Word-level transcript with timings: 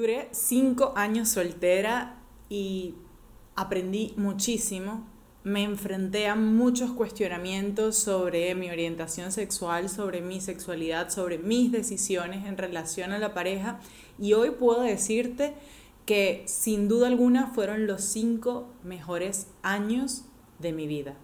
Duré 0.00 0.30
cinco 0.30 0.94
años 0.96 1.28
soltera 1.28 2.16
y 2.48 2.94
aprendí 3.54 4.14
muchísimo. 4.16 5.06
Me 5.44 5.62
enfrenté 5.62 6.26
a 6.26 6.36
muchos 6.36 6.92
cuestionamientos 6.92 7.96
sobre 7.96 8.54
mi 8.54 8.70
orientación 8.70 9.30
sexual, 9.30 9.90
sobre 9.90 10.22
mi 10.22 10.40
sexualidad, 10.40 11.10
sobre 11.10 11.36
mis 11.36 11.70
decisiones 11.70 12.46
en 12.46 12.56
relación 12.56 13.12
a 13.12 13.18
la 13.18 13.34
pareja 13.34 13.78
y 14.18 14.32
hoy 14.32 14.52
puedo 14.52 14.80
decirte 14.80 15.52
que 16.06 16.44
sin 16.46 16.88
duda 16.88 17.06
alguna 17.06 17.48
fueron 17.48 17.86
los 17.86 18.00
cinco 18.00 18.72
mejores 18.82 19.48
años 19.62 20.24
de 20.60 20.72
mi 20.72 20.86
vida 20.86 21.14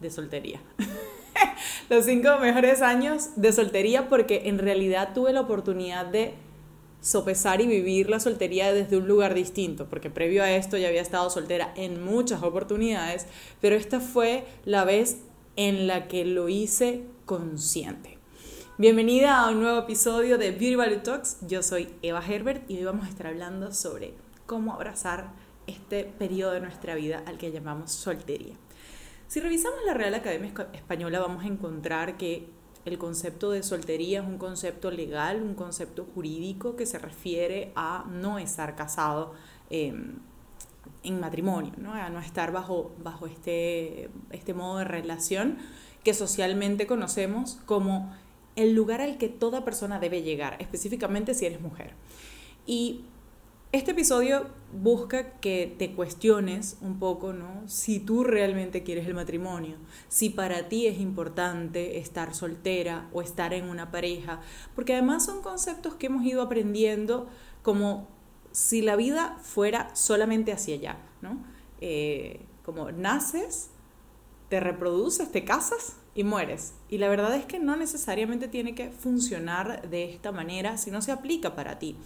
de 0.00 0.08
soltería. 0.08 0.62
los 1.90 2.04
cinco 2.04 2.38
mejores 2.40 2.80
años 2.80 3.30
de 3.34 3.52
soltería 3.52 4.08
porque 4.08 4.42
en 4.44 4.60
realidad 4.60 5.14
tuve 5.14 5.32
la 5.32 5.40
oportunidad 5.40 6.06
de 6.06 6.36
sopesar 7.00 7.60
y 7.60 7.66
vivir 7.66 8.10
la 8.10 8.20
soltería 8.20 8.72
desde 8.72 8.96
un 8.96 9.08
lugar 9.08 9.34
distinto, 9.34 9.88
porque 9.88 10.10
previo 10.10 10.42
a 10.42 10.50
esto 10.50 10.76
ya 10.76 10.88
había 10.88 11.02
estado 11.02 11.30
soltera 11.30 11.72
en 11.76 12.02
muchas 12.02 12.42
oportunidades, 12.42 13.26
pero 13.60 13.76
esta 13.76 14.00
fue 14.00 14.44
la 14.64 14.84
vez 14.84 15.18
en 15.56 15.86
la 15.86 16.08
que 16.08 16.24
lo 16.24 16.48
hice 16.48 17.04
consciente. 17.24 18.18
Bienvenida 18.78 19.40
a 19.40 19.50
un 19.50 19.60
nuevo 19.60 19.80
episodio 19.80 20.38
de 20.38 20.50
Beauty 20.50 20.76
Value 20.76 21.02
Talks. 21.02 21.38
Yo 21.48 21.64
soy 21.64 21.88
Eva 22.02 22.22
Herbert 22.24 22.70
y 22.70 22.78
hoy 22.78 22.84
vamos 22.84 23.06
a 23.06 23.10
estar 23.10 23.26
hablando 23.26 23.72
sobre 23.72 24.14
cómo 24.46 24.72
abrazar 24.72 25.32
este 25.66 26.04
periodo 26.04 26.52
de 26.52 26.60
nuestra 26.60 26.94
vida 26.94 27.22
al 27.26 27.38
que 27.38 27.50
llamamos 27.50 27.90
soltería. 27.92 28.54
Si 29.26 29.40
revisamos 29.40 29.80
la 29.84 29.94
Real 29.94 30.14
Academia 30.14 30.52
Española 30.72 31.18
vamos 31.18 31.44
a 31.44 31.48
encontrar 31.48 32.16
que 32.16 32.48
el 32.88 32.98
concepto 32.98 33.50
de 33.50 33.62
soltería 33.62 34.20
es 34.20 34.26
un 34.26 34.38
concepto 34.38 34.90
legal, 34.90 35.42
un 35.42 35.54
concepto 35.54 36.06
jurídico 36.14 36.76
que 36.76 36.86
se 36.86 36.98
refiere 36.98 37.72
a 37.76 38.04
no 38.10 38.38
estar 38.38 38.74
casado 38.74 39.34
em, 39.70 40.16
en 41.02 41.20
matrimonio, 41.20 41.72
¿no? 41.76 41.92
a 41.94 42.08
no 42.10 42.20
estar 42.20 42.52
bajo, 42.52 42.92
bajo 43.02 43.26
este, 43.26 44.10
este 44.30 44.54
modo 44.54 44.78
de 44.78 44.84
relación 44.84 45.58
que 46.02 46.14
socialmente 46.14 46.86
conocemos 46.86 47.58
como 47.66 48.12
el 48.56 48.74
lugar 48.74 49.00
al 49.00 49.18
que 49.18 49.28
toda 49.28 49.64
persona 49.64 50.00
debe 50.00 50.22
llegar, 50.22 50.56
específicamente 50.58 51.34
si 51.34 51.46
eres 51.46 51.60
mujer. 51.60 51.92
Y 52.66 53.04
este 53.70 53.90
episodio 53.90 54.46
busca 54.72 55.32
que 55.40 55.74
te 55.78 55.92
cuestiones 55.92 56.78
un 56.80 56.98
poco, 56.98 57.34
¿no? 57.34 57.62
Si 57.66 58.00
tú 58.00 58.24
realmente 58.24 58.82
quieres 58.82 59.06
el 59.06 59.14
matrimonio, 59.14 59.76
si 60.08 60.30
para 60.30 60.68
ti 60.68 60.86
es 60.86 60.98
importante 61.00 61.98
estar 61.98 62.34
soltera 62.34 63.08
o 63.12 63.20
estar 63.20 63.52
en 63.52 63.64
una 63.68 63.90
pareja, 63.90 64.40
porque 64.74 64.94
además 64.94 65.24
son 65.24 65.42
conceptos 65.42 65.94
que 65.94 66.06
hemos 66.06 66.24
ido 66.24 66.40
aprendiendo 66.40 67.28
como 67.62 68.08
si 68.52 68.80
la 68.80 68.96
vida 68.96 69.38
fuera 69.42 69.94
solamente 69.94 70.52
hacia 70.52 70.74
allá, 70.74 70.98
¿no? 71.20 71.44
Eh, 71.80 72.46
como 72.64 72.90
naces, 72.90 73.70
te 74.48 74.60
reproduces, 74.60 75.30
te 75.30 75.44
casas 75.44 75.96
y 76.14 76.24
mueres. 76.24 76.72
Y 76.88 76.98
la 76.98 77.08
verdad 77.08 77.34
es 77.36 77.44
que 77.44 77.58
no 77.58 77.76
necesariamente 77.76 78.48
tiene 78.48 78.74
que 78.74 78.90
funcionar 78.90 79.88
de 79.90 80.04
esta 80.10 80.32
manera 80.32 80.78
si 80.78 80.90
no 80.90 81.02
se 81.02 81.12
aplica 81.12 81.54
para 81.54 81.78
ti. 81.78 81.96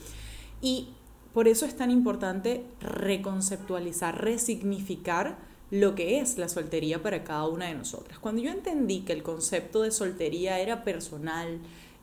Y 0.60 0.90
por 1.32 1.48
eso 1.48 1.66
es 1.66 1.76
tan 1.76 1.90
importante 1.90 2.64
reconceptualizar, 2.80 4.22
resignificar 4.22 5.38
lo 5.70 5.94
que 5.94 6.20
es 6.20 6.36
la 6.36 6.48
soltería 6.48 7.02
para 7.02 7.24
cada 7.24 7.48
una 7.48 7.66
de 7.66 7.74
nosotras. 7.74 8.18
Cuando 8.18 8.42
yo 8.42 8.50
entendí 8.50 9.00
que 9.00 9.14
el 9.14 9.22
concepto 9.22 9.82
de 9.82 9.90
soltería 9.90 10.60
era 10.60 10.84
personal, 10.84 11.60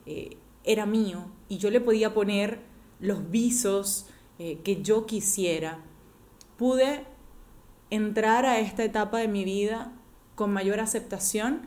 eh, 0.07 0.37
era 0.63 0.87
mío, 0.87 1.25
y 1.47 1.59
yo 1.59 1.69
le 1.69 1.79
podía 1.79 2.13
poner 2.13 2.59
los 2.99 3.29
visos 3.29 4.07
eh, 4.39 4.59
que 4.63 4.81
yo 4.81 5.05
quisiera, 5.05 5.79
pude 6.57 7.05
entrar 7.91 8.45
a 8.45 8.59
esta 8.59 8.83
etapa 8.83 9.19
de 9.19 9.27
mi 9.27 9.43
vida 9.43 9.93
con 10.35 10.51
mayor 10.51 10.79
aceptación 10.79 11.61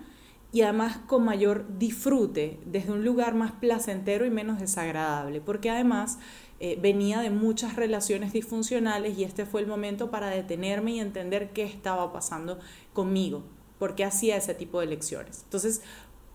y 0.52 0.60
además 0.60 0.98
con 1.06 1.24
mayor 1.24 1.64
disfrute, 1.78 2.60
desde 2.66 2.92
un 2.92 3.04
lugar 3.04 3.34
más 3.34 3.52
placentero 3.52 4.26
y 4.26 4.30
menos 4.30 4.60
desagradable, 4.60 5.40
porque 5.40 5.70
además 5.70 6.18
eh, 6.60 6.78
venía 6.80 7.20
de 7.20 7.30
muchas 7.30 7.74
relaciones 7.74 8.34
disfuncionales 8.34 9.18
y 9.18 9.24
este 9.24 9.46
fue 9.46 9.62
el 9.62 9.66
momento 9.66 10.10
para 10.10 10.28
detenerme 10.28 10.92
y 10.92 11.00
entender 11.00 11.52
qué 11.52 11.64
estaba 11.64 12.12
pasando 12.12 12.60
conmigo, 12.92 13.42
por 13.78 13.94
qué 13.94 14.04
hacía 14.04 14.36
ese 14.36 14.54
tipo 14.54 14.78
de 14.78 14.86
lecciones. 14.86 15.40
Entonces, 15.44 15.80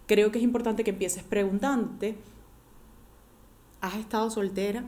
creo 0.08 0.32
que 0.32 0.40
es 0.40 0.44
importante 0.44 0.84
que 0.84 0.90
empieces 0.92 1.24
preguntándote, 1.24 2.18
¿has 3.82 3.96
estado 3.96 4.32
soltera? 4.32 4.84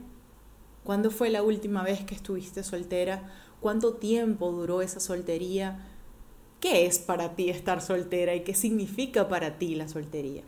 ¿Cuándo 0.84 1.12
fue 1.12 1.30
la 1.30 1.44
última 1.44 1.84
vez 1.84 2.04
que 2.04 2.16
estuviste 2.16 2.64
soltera? 2.64 3.32
¿Cuánto 3.62 3.94
tiempo 3.94 4.52
duró 4.52 4.82
esa 4.82 5.00
soltería? 5.00 5.86
¿Qué 6.60 6.86
es 6.86 7.00
para 7.00 7.36
ti 7.36 7.50
estar 7.50 7.82
soltera 7.82 8.36
y 8.36 8.42
qué 8.42 8.54
significa 8.54 9.30
para 9.30 9.58
ti 9.58 9.76
la 9.76 9.88
soltería? 9.88 10.44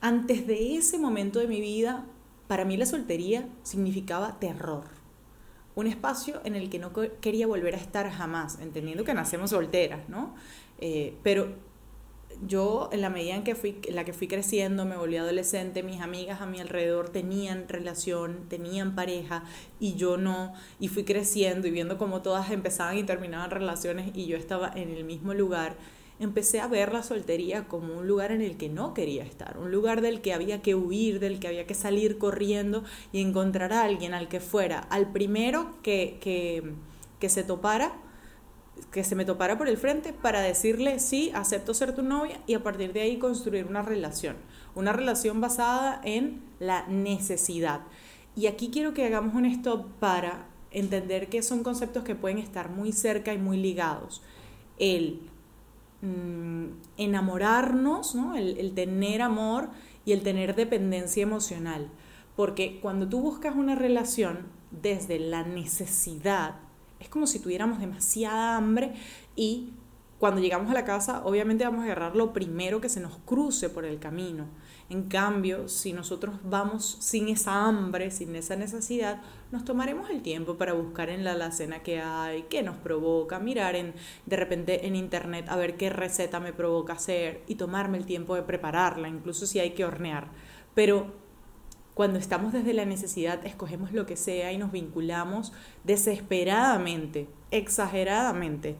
Antes 0.00 0.46
de 0.46 0.76
ese 0.76 0.98
momento 0.98 1.38
de 1.38 1.48
mi 1.48 1.60
vida 1.60 2.04
para 2.48 2.64
mí 2.64 2.76
la 2.76 2.86
soltería 2.86 3.48
significaba 3.62 4.40
terror. 4.40 4.84
Un 5.74 5.86
espacio 5.86 6.40
en 6.44 6.56
el 6.56 6.70
que 6.70 6.80
no 6.80 6.92
quería 7.20 7.46
volver 7.46 7.74
a 7.74 7.78
estar 7.78 8.10
jamás, 8.10 8.58
entendiendo 8.60 9.04
que 9.04 9.14
nacemos 9.14 9.50
solteras, 9.50 10.08
¿no? 10.08 10.34
Eh, 10.80 11.16
pero 11.22 11.54
yo, 12.46 12.88
en 12.92 13.00
la 13.00 13.10
medida 13.10 13.34
en, 13.34 13.44
que 13.44 13.54
fui, 13.54 13.80
la 13.90 14.04
que 14.04 14.12
fui 14.12 14.28
creciendo, 14.28 14.84
me 14.84 14.96
volví 14.96 15.16
adolescente, 15.16 15.82
mis 15.82 16.00
amigas 16.00 16.40
a 16.40 16.46
mi 16.46 16.60
alrededor 16.60 17.08
tenían 17.08 17.68
relación, 17.68 18.48
tenían 18.48 18.94
pareja 18.94 19.44
y 19.80 19.94
yo 19.94 20.16
no, 20.16 20.52
y 20.78 20.88
fui 20.88 21.04
creciendo 21.04 21.66
y 21.66 21.70
viendo 21.70 21.98
cómo 21.98 22.22
todas 22.22 22.50
empezaban 22.50 22.96
y 22.96 23.02
terminaban 23.04 23.50
relaciones 23.50 24.10
y 24.14 24.26
yo 24.26 24.36
estaba 24.36 24.70
en 24.74 24.90
el 24.90 25.04
mismo 25.04 25.34
lugar 25.34 25.76
empecé 26.20 26.60
a 26.60 26.66
ver 26.66 26.92
la 26.92 27.02
soltería 27.02 27.68
como 27.68 27.98
un 27.98 28.08
lugar 28.08 28.32
en 28.32 28.42
el 28.42 28.56
que 28.56 28.68
no 28.68 28.94
quería 28.94 29.22
estar, 29.22 29.56
un 29.58 29.70
lugar 29.70 30.00
del 30.00 30.20
que 30.20 30.32
había 30.32 30.62
que 30.62 30.74
huir, 30.74 31.20
del 31.20 31.38
que 31.38 31.48
había 31.48 31.66
que 31.66 31.74
salir 31.74 32.18
corriendo 32.18 32.84
y 33.12 33.20
encontrar 33.20 33.72
a 33.72 33.84
alguien 33.84 34.14
al 34.14 34.28
que 34.28 34.40
fuera, 34.40 34.80
al 34.80 35.12
primero 35.12 35.74
que, 35.82 36.18
que, 36.20 36.72
que 37.20 37.28
se 37.28 37.44
topara, 37.44 37.92
que 38.90 39.04
se 39.04 39.14
me 39.14 39.24
topara 39.24 39.58
por 39.58 39.68
el 39.68 39.76
frente 39.76 40.12
para 40.12 40.40
decirle 40.40 40.98
sí, 40.98 41.30
acepto 41.34 41.74
ser 41.74 41.94
tu 41.94 42.02
novia 42.02 42.40
y 42.46 42.54
a 42.54 42.62
partir 42.62 42.92
de 42.92 43.02
ahí 43.02 43.18
construir 43.18 43.66
una 43.66 43.82
relación, 43.82 44.36
una 44.74 44.92
relación 44.92 45.40
basada 45.40 46.00
en 46.04 46.42
la 46.58 46.86
necesidad. 46.88 47.80
Y 48.36 48.46
aquí 48.46 48.70
quiero 48.70 48.94
que 48.94 49.04
hagamos 49.04 49.34
un 49.34 49.46
stop 49.46 49.86
para 49.98 50.46
entender 50.70 51.28
que 51.28 51.42
son 51.42 51.62
conceptos 51.62 52.04
que 52.04 52.14
pueden 52.14 52.38
estar 52.38 52.70
muy 52.70 52.92
cerca 52.92 53.32
y 53.32 53.38
muy 53.38 53.56
ligados. 53.56 54.22
El 54.78 55.28
Mm, 56.00 56.74
enamorarnos, 56.96 58.14
¿no? 58.14 58.36
el, 58.36 58.72
tener 58.74 59.20
amor 59.20 59.70
y 60.04 60.12
el 60.12 60.22
tener 60.22 60.54
dependencia 60.54 61.22
emocional. 61.22 61.90
Porque 62.36 62.78
cuando 62.80 63.08
tú 63.08 63.20
buscas 63.20 63.56
una 63.56 63.74
relación 63.74 64.46
desde 64.70 65.18
la 65.18 65.42
necesidad, 65.42 66.60
es 67.00 67.08
como 67.08 67.26
si 67.26 67.38
tuviéramos 67.38 67.80
demasiada 67.80 68.56
hambre 68.56 68.94
y 69.36 69.70
cuando 70.18 70.40
llegamos 70.40 70.68
a 70.70 70.74
la 70.74 70.84
casa, 70.84 71.22
obviamente 71.24 71.64
vamos 71.64 71.82
a 71.82 71.84
agarrar 71.84 72.16
lo 72.16 72.32
primero 72.32 72.80
que 72.80 72.88
se 72.88 72.98
nos 72.98 73.18
cruce 73.18 73.70
por 73.70 73.84
el 73.84 74.00
camino. 74.00 74.46
En 74.90 75.04
cambio, 75.04 75.68
si 75.68 75.92
nosotros 75.92 76.36
vamos 76.42 76.96
sin 77.00 77.28
esa 77.28 77.66
hambre, 77.66 78.10
sin 78.10 78.34
esa 78.34 78.56
necesidad, 78.56 79.22
nos 79.52 79.64
tomaremos 79.64 80.10
el 80.10 80.22
tiempo 80.22 80.56
para 80.56 80.72
buscar 80.72 81.08
en 81.08 81.22
la 81.22 81.32
alacena 81.32 81.84
que 81.84 82.00
hay, 82.00 82.46
qué 82.50 82.64
nos 82.64 82.76
provoca, 82.78 83.38
mirar 83.38 83.76
en, 83.76 83.94
de 84.26 84.36
repente 84.36 84.88
en 84.88 84.96
internet 84.96 85.46
a 85.48 85.56
ver 85.56 85.76
qué 85.76 85.88
receta 85.88 86.40
me 86.40 86.52
provoca 86.52 86.94
hacer 86.94 87.44
y 87.46 87.54
tomarme 87.54 87.98
el 87.98 88.06
tiempo 88.06 88.34
de 88.34 88.42
prepararla, 88.42 89.08
incluso 89.08 89.46
si 89.46 89.60
hay 89.60 89.70
que 89.70 89.84
hornear. 89.84 90.28
Pero 90.74 91.27
cuando 91.98 92.20
estamos 92.20 92.52
desde 92.52 92.74
la 92.74 92.84
necesidad, 92.84 93.44
escogemos 93.44 93.90
lo 93.90 94.06
que 94.06 94.14
sea 94.14 94.52
y 94.52 94.56
nos 94.56 94.70
vinculamos 94.70 95.52
desesperadamente, 95.82 97.28
exageradamente 97.50 98.76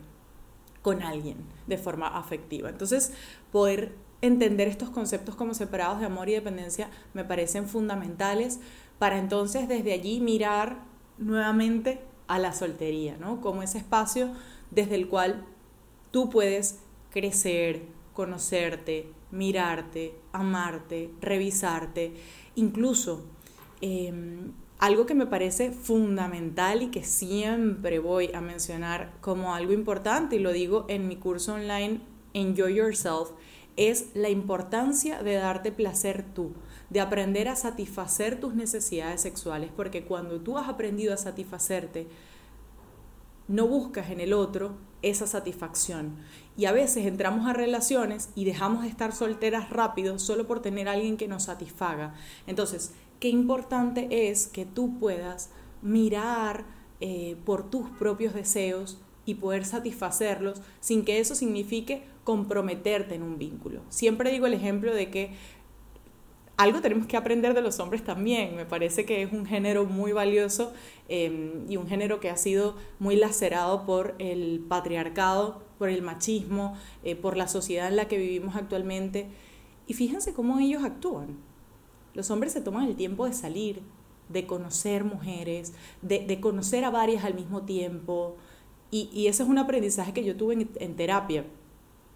con 0.83 1.03
alguien 1.03 1.39
de 1.67 1.79
forma 1.79 2.17
afectiva. 2.17 2.69
Entonces, 2.69 3.13
poder 3.51 3.93
entender 4.21 4.69
estos 4.69 4.91
conceptos 4.91 5.35
como 5.35 5.53
separados 5.55 5.99
de 5.99 6.07
amor 6.07 6.29
y 6.29 6.35
dependencia 6.35 6.91
me 7.13 7.25
parecen 7.25 7.67
fundamentales 7.67 8.61
para 9.01 9.19
entonces 9.19 9.67
desde 9.67 9.95
allí 9.95 10.21
mirar 10.21 10.85
nuevamente 11.19 12.01
a 12.29 12.39
la 12.39 12.53
soltería, 12.53 13.17
¿no? 13.19 13.41
Como 13.41 13.65
ese 13.65 13.79
espacio 13.79 14.31
desde 14.71 14.95
el 14.95 15.09
cual 15.09 15.45
tú 16.13 16.31
puedes 16.31 16.79
crecer, 17.11 17.83
conocerte, 18.15 19.11
mirarte, 19.33 20.15
amarte, 20.33 21.11
revisarte, 21.21 22.15
incluso 22.59 23.25
em, 23.81 24.53
algo 24.79 25.07
que 25.07 25.15
me 25.15 25.27
parece 25.27 25.71
fundamental 25.73 26.83
y 26.83 26.91
que 26.91 27.05
siempre 27.05 27.99
voy 27.99 28.31
a 28.35 28.41
mencionar 28.41 29.13
como 29.21 29.55
algo 29.55 29.73
importante, 29.73 30.37
y 30.37 30.39
lo 30.41 30.53
digo 30.53 30.85
en 30.89 31.09
mi 31.09 31.17
curso 31.17 31.55
online 31.55 32.01
Enjoy 32.35 32.75
Yourself, 32.75 33.31
es 33.77 34.11
la 34.15 34.29
importancia 34.29 35.23
de 35.23 35.35
darte 35.35 35.71
placer 35.71 36.25
tú, 36.35 36.53
de 36.91 37.01
aprender 37.01 37.49
a 37.49 37.57
satisfacer 37.57 38.41
tus 38.41 38.55
necesidades 38.55 39.21
sexuales, 39.21 39.71
porque 39.75 40.05
cuando 40.05 40.41
tú 40.41 40.59
has 40.59 40.69
aprendido 40.69 41.15
a 41.15 41.17
satisfacerte, 41.17 42.09
no 43.47 43.67
buscas 43.67 44.11
en 44.11 44.21
el 44.21 44.33
otro 44.33 44.75
esa 45.03 45.27
satisfacción. 45.27 46.17
Y 46.57 46.67
a 46.67 46.73
veces 46.73 47.07
entramos 47.07 47.47
a 47.47 47.53
relaciones 47.53 48.31
y 48.35 48.45
dejamos 48.45 48.83
de 48.83 48.89
estar 48.89 49.13
solteras 49.13 49.71
rápido 49.71 50.19
solo 50.19 50.47
por 50.47 50.61
tener 50.61 50.89
a 50.89 50.93
alguien 50.93 51.17
que 51.17 51.29
nos 51.29 51.45
satisfaga. 51.45 52.15
Entonces, 52.47 52.93
qué 53.21 53.29
importante 53.29 54.31
es 54.31 54.47
que 54.47 54.65
tú 54.65 54.99
puedas 54.99 55.51
mirar 55.83 56.65
eh, 57.01 57.37
por 57.45 57.71
tus 57.71 57.89
propios 57.91 58.35
deseos 58.35 58.99
y 59.25 59.35
poder 59.35 59.65
satisfacerlos 59.65 60.63
sin 60.81 61.05
que 61.05 61.21
eso 61.21 61.35
signifique 61.35 62.03
comprometerte 62.25 63.15
en 63.15 63.23
un 63.23 63.39
vínculo. 63.39 63.83
Siempre 63.89 64.31
digo 64.31 64.47
el 64.47 64.55
ejemplo 64.55 64.95
de 64.95 65.11
que 65.11 65.35
algo 66.59 66.81
tenemos 66.81 67.07
que 67.07 67.17
aprender 67.17 67.55
de 67.55 67.63
los 67.63 67.79
hombres 67.79 68.03
también. 68.03 68.57
Me 68.57 68.67
parece 68.67 69.07
que 69.07 69.23
es 69.23 69.33
un 69.33 69.47
género 69.47 69.85
muy 69.85 70.11
valioso 70.11 70.73
em, 71.09 71.71
y 71.71 71.77
un 71.77 71.87
género 71.87 72.19
que 72.19 72.31
ha 72.31 72.37
sido 72.37 72.75
muy 72.99 73.15
lacerado 73.15 73.87
por 73.87 74.17
el 74.19 74.65
patriarcado, 74.69 75.63
por 75.79 75.89
el 75.89 76.03
machismo, 76.03 76.77
eh, 77.05 77.15
por 77.15 77.37
la 77.37 77.47
sociedad 77.47 77.87
en 77.87 77.95
la 77.95 78.09
que 78.09 78.19
vivimos 78.19 78.57
actualmente. 78.57 79.29
Y 79.87 79.95
fíjense 79.95 80.35
cómo 80.35 80.59
ellos 80.59 80.83
actúan. 80.83 81.39
Los 82.13 82.29
hombres 82.33 82.55
se 82.55 82.61
toman 82.61 82.89
el 82.89 82.97
tiempo 82.97 83.25
de 83.27 83.35
salir, 83.35 83.81
de 84.29 84.45
conocer 84.49 85.05
mujeres, 85.05 85.75
de, 86.03 86.41
conocer 86.41 86.85
a 86.85 86.91
varias 86.91 87.25
al 87.25 87.35
mismo 87.35 87.63
tiempo. 87.63 88.37
Y, 88.91 89.29
ese 89.29 89.45
es 89.45 89.49
un 89.49 89.59
aprendizaje 89.59 90.13
que 90.13 90.25
yo 90.25 90.37
tuve 90.37 90.55
en, 90.55 90.69
en 90.75 90.97
terapia. 90.97 91.45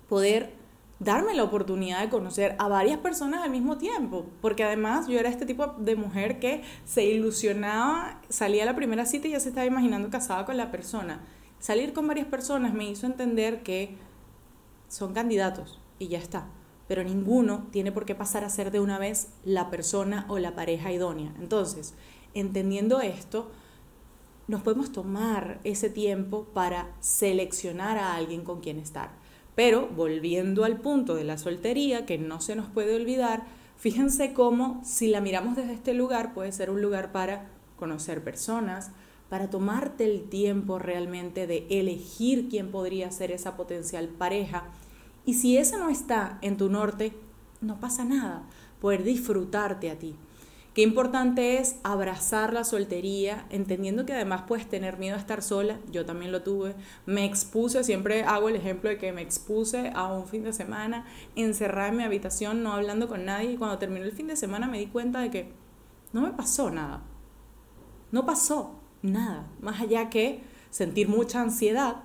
Poder 0.09 0.62
darme 1.03 1.35
la 1.35 1.43
oportunidad 1.43 2.01
de 2.01 2.09
conocer 2.09 2.55
a 2.59 2.69
varias 2.69 2.99
personas 2.99 3.43
al 3.43 3.51
mismo 3.51 3.79
tiempo, 3.79 4.27
porque 4.41 4.65
además 4.65 5.09
yo 5.09 5.19
era 5.19 5.29
este 5.29 5.47
tipo 5.47 5.67
de 5.79 5.97
mujer 5.97 6.39
que 6.39 6.63
se 6.85 7.05
ilusionaba, 7.05 8.21
salía 8.29 8.63
a 8.63 8.67
la 8.67 8.77
primera 8.77 9.07
cita 9.07 9.29
y 9.29 9.33
ya 9.33 9.41
se 9.41 9.49
estaba 9.49 9.67
imaginando 9.67 10.11
casada 10.11 10.45
con 10.45 10.57
la 10.57 10.71
persona. 10.71 11.21
Salir 11.59 11.93
con 11.93 12.07
varias 12.07 12.27
personas 12.27 12.75
me 12.75 12.89
hizo 12.89 13.07
entender 13.07 13.63
que 13.63 13.97
son 14.89 15.13
candidatos 15.13 15.81
y 15.99 16.09
ya 16.09 16.19
está, 16.19 16.47
pero 16.89 17.03
ninguno 17.03 17.67
tiene 17.71 17.93
por 17.93 18.05
qué 18.05 18.15
pasar 18.15 18.45
a 18.45 18.51
ser 18.51 18.71
de 18.71 18.81
una 18.81 18.99
vez 18.99 19.29
la 19.45 19.71
persona 19.71 20.27
o 20.29 20.39
la 20.39 20.55
pareja 20.55 20.93
idónea. 20.93 21.33
Entonces, 21.41 21.95
entendiendo 22.35 23.01
esto, 23.01 23.51
nos 24.47 24.63
podemos 24.63 24.93
tomar 24.93 25.61
ese 25.65 25.89
tiempo 25.89 26.45
para 26.53 26.91
seleccionar 27.01 27.97
a 27.99 28.15
alguien 28.15 28.45
con 28.45 28.61
quien 28.61 28.79
estar. 28.79 29.22
Pero 29.55 29.89
volviendo 29.89 30.65
al 30.65 30.79
punto 30.79 31.15
de 31.15 31.25
la 31.25 31.39
soltería, 31.39 32.07
que 32.07 32.19
no 32.19 32.41
se 32.41 32.57
nos 32.57 32.69
puede 32.69 32.97
olvidar, 32.97 33.45
fíjense 33.77 34.33
cómo 34.33 34.81
si 34.85 35.09
la 35.09 35.21
miramos 35.21 35.57
desde 35.57 35.75
este 35.75 35.95
lugar 35.95 36.33
puede 36.33 36.53
ser 36.53 36.71
un 36.71 36.81
lugar 36.81 37.13
para 37.13 37.51
conocer 37.77 38.25
personas, 38.25 38.93
para 39.29 39.51
tomarte 39.51 40.05
el 40.05 40.29
tiempo 40.29 40.79
realmente 40.79 41.47
de 41.47 41.67
elegir 41.71 42.49
quién 42.49 42.71
podría 42.71 43.11
ser 43.11 43.31
esa 43.31 43.57
potencial 43.57 44.09
pareja. 44.09 44.65
Y 45.25 45.35
si 45.35 45.57
eso 45.57 45.79
no 45.79 45.89
está 45.89 46.39
en 46.43 46.57
tu 46.57 46.69
norte, 46.69 47.13
no 47.61 47.81
pasa 47.81 48.05
nada, 48.05 48.43
poder 48.81 49.05
disfrutarte 49.05 49.91
a 49.91 49.99
ti. 49.99 50.17
Qué 50.75 50.81
importante 50.81 51.59
es 51.59 51.77
abrazar 51.83 52.55
la 52.55 52.65
soltería, 52.65 53.45
entendiendo 53.51 54.07
que 54.07 54.15
además 54.15 54.45
puedes 54.49 54.67
tener 54.67 54.99
miedo 54.99 55.17
a 55.17 55.19
estar 55.19 55.43
sola, 55.43 55.79
yo 55.91 56.07
también 56.07 56.33
lo 56.33 56.43
tuve, 56.43 56.75
me 57.05 57.27
expuse, 57.27 57.85
siempre 57.85 58.23
hago 58.23 58.49
el 58.49 58.57
ejemplo 58.57 58.89
de 58.89 58.97
que 58.97 59.13
me 59.13 59.21
expuse 59.21 59.93
a 59.95 60.11
un 60.11 60.27
fin 60.27 60.45
de 60.45 60.55
semana, 60.55 61.05
encerrada 61.37 61.89
en 61.89 61.99
mi 61.99 62.05
habitación, 62.05 62.63
no 62.63 62.73
hablando 62.73 63.07
con 63.07 63.27
nadie, 63.27 63.53
y 63.53 63.57
cuando 63.59 63.77
terminó 63.79 64.07
el 64.07 64.13
fin 64.13 64.29
de 64.29 64.37
semana 64.37 64.67
me 64.67 64.79
di 64.79 64.87
cuenta 64.87 65.21
de 65.21 65.31
que 65.31 65.53
no 66.15 66.23
me 66.23 66.31
pasó 66.31 66.71
nada, 66.71 67.03
no 68.11 68.25
pasó 68.25 68.81
nada, 69.03 69.51
más 69.61 69.79
allá 69.79 70.09
que 70.09 70.43
sentir 70.71 71.07
mucha 71.07 71.43
ansiedad, 71.43 71.97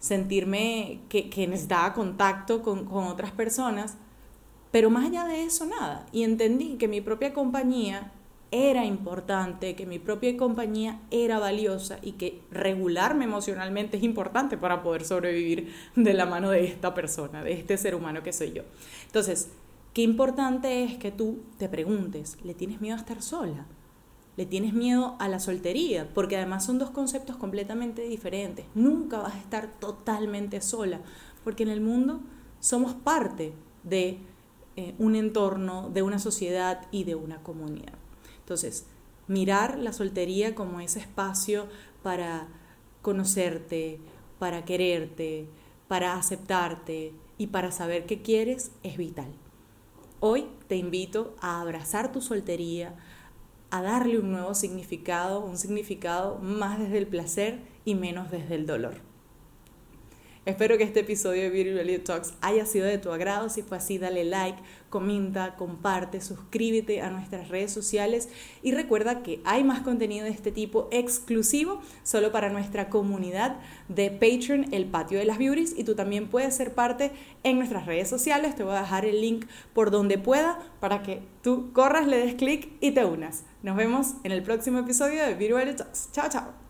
sentirme 0.00 1.02
que, 1.08 1.30
necesitaba 1.46 1.94
contacto 1.94 2.60
con, 2.60 2.86
con 2.86 3.04
otras 3.04 3.30
personas, 3.30 3.98
pero 4.74 4.90
más 4.90 5.06
allá 5.06 5.24
de 5.24 5.44
eso, 5.44 5.66
nada. 5.66 6.04
Y 6.10 6.24
entendí 6.24 6.78
que 6.78 6.88
mi 6.88 7.00
propia 7.00 7.32
compañía 7.32 8.10
era 8.50 8.84
importante, 8.84 9.76
que 9.76 9.86
mi 9.86 10.00
propia 10.00 10.36
compañía 10.36 11.00
era 11.12 11.38
valiosa 11.38 12.00
y 12.02 12.14
que 12.14 12.42
regularme 12.50 13.24
emocionalmente 13.24 13.98
es 13.98 14.02
importante 14.02 14.58
para 14.58 14.82
poder 14.82 15.04
sobrevivir 15.04 15.72
de 15.94 16.12
la 16.12 16.26
mano 16.26 16.50
de 16.50 16.64
esta 16.64 16.92
persona, 16.92 17.44
de 17.44 17.52
este 17.52 17.76
ser 17.76 17.94
humano 17.94 18.24
que 18.24 18.32
soy 18.32 18.52
yo. 18.52 18.62
Entonces, 19.06 19.48
qué 19.92 20.02
importante 20.02 20.82
es 20.82 20.96
que 20.96 21.12
tú 21.12 21.38
te 21.56 21.68
preguntes, 21.68 22.36
¿le 22.42 22.54
tienes 22.54 22.80
miedo 22.80 22.96
a 22.96 22.98
estar 22.98 23.22
sola? 23.22 23.66
¿Le 24.36 24.44
tienes 24.44 24.72
miedo 24.72 25.14
a 25.20 25.28
la 25.28 25.38
soltería? 25.38 26.08
Porque 26.12 26.36
además 26.36 26.64
son 26.64 26.80
dos 26.80 26.90
conceptos 26.90 27.36
completamente 27.36 28.02
diferentes. 28.02 28.66
Nunca 28.74 29.18
vas 29.18 29.34
a 29.34 29.38
estar 29.38 29.68
totalmente 29.78 30.60
sola, 30.60 30.98
porque 31.44 31.62
en 31.62 31.68
el 31.68 31.80
mundo 31.80 32.22
somos 32.58 32.94
parte 32.94 33.52
de 33.84 34.33
eh, 34.76 34.94
un 34.98 35.16
entorno, 35.16 35.90
de 35.90 36.02
una 36.02 36.18
sociedad 36.18 36.86
y 36.90 37.04
de 37.04 37.14
una 37.14 37.42
comunidad. 37.42 37.94
Entonces, 38.40 38.86
mirar 39.28 39.78
la 39.78 39.92
soltería 39.92 40.54
como 40.54 40.80
ese 40.80 41.00
espacio 41.00 41.68
para 42.02 42.48
conocerte, 43.02 44.00
para 44.38 44.64
quererte, 44.64 45.46
para 45.88 46.14
aceptarte 46.14 47.12
y 47.38 47.48
para 47.48 47.70
saber 47.70 48.06
qué 48.06 48.22
quieres 48.22 48.72
es 48.82 48.96
vital. 48.96 49.32
Hoy 50.20 50.46
te 50.68 50.76
invito 50.76 51.34
a 51.40 51.60
abrazar 51.60 52.12
tu 52.12 52.20
soltería, 52.20 52.94
a 53.70 53.82
darle 53.82 54.18
un 54.18 54.32
nuevo 54.32 54.54
significado, 54.54 55.40
un 55.44 55.58
significado 55.58 56.38
más 56.38 56.78
desde 56.78 56.98
el 56.98 57.06
placer 57.06 57.60
y 57.84 57.94
menos 57.94 58.30
desde 58.30 58.54
el 58.54 58.66
dolor. 58.66 59.13
Espero 60.46 60.76
que 60.76 60.84
este 60.84 61.00
episodio 61.00 61.40
de 61.40 61.48
Beauty 61.48 61.70
Reality 61.70 62.04
Talks 62.04 62.34
haya 62.42 62.66
sido 62.66 62.84
de 62.84 62.98
tu 62.98 63.10
agrado. 63.10 63.48
Si 63.48 63.62
fue 63.62 63.78
así, 63.78 63.96
dale 63.96 64.24
like, 64.24 64.58
comenta, 64.90 65.56
comparte, 65.56 66.20
suscríbete 66.20 67.00
a 67.00 67.08
nuestras 67.08 67.48
redes 67.48 67.72
sociales 67.72 68.28
y 68.62 68.72
recuerda 68.72 69.22
que 69.22 69.40
hay 69.44 69.64
más 69.64 69.80
contenido 69.80 70.26
de 70.26 70.30
este 70.30 70.52
tipo 70.52 70.88
exclusivo 70.92 71.80
solo 72.02 72.30
para 72.30 72.50
nuestra 72.50 72.90
comunidad 72.90 73.56
de 73.88 74.10
Patreon, 74.10 74.74
el 74.74 74.84
Patio 74.84 75.18
de 75.18 75.24
las 75.24 75.38
Beauties, 75.38 75.74
y 75.78 75.84
tú 75.84 75.94
también 75.94 76.28
puedes 76.28 76.54
ser 76.54 76.74
parte 76.74 77.10
en 77.42 77.56
nuestras 77.56 77.86
redes 77.86 78.08
sociales. 78.10 78.54
Te 78.54 78.64
voy 78.64 78.74
a 78.74 78.80
dejar 78.80 79.06
el 79.06 79.22
link 79.22 79.46
por 79.72 79.90
donde 79.90 80.18
pueda 80.18 80.58
para 80.78 81.02
que 81.02 81.22
tú 81.42 81.72
corras, 81.72 82.06
le 82.06 82.18
des 82.18 82.34
clic 82.34 82.70
y 82.80 82.90
te 82.90 83.04
unas. 83.06 83.44
Nos 83.62 83.76
vemos 83.76 84.14
en 84.24 84.32
el 84.32 84.42
próximo 84.42 84.80
episodio 84.80 85.22
de 85.22 85.34
Beauty 85.34 85.54
Reality 85.54 85.76
Talks. 85.78 86.10
Chao, 86.12 86.28
chao. 86.28 86.63